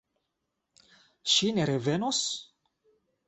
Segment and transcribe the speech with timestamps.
[1.35, 2.23] Ŝi ne revenos?